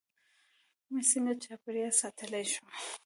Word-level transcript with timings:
موږ 0.91 1.03
څنګه 1.11 1.33
چاپیریال 1.43 1.93
ساتلی 2.01 2.43
شو؟ 2.51 2.63